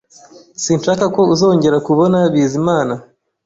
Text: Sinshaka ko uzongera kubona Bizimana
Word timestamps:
Sinshaka 0.63 1.05
ko 1.15 1.21
uzongera 1.33 1.77
kubona 1.87 2.17
Bizimana 2.33 2.93